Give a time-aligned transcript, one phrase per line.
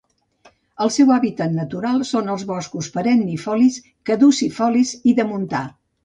[0.83, 3.77] El seu hàbitat natural són els boscos perennifolis,
[4.11, 5.61] caducifolis i de montà.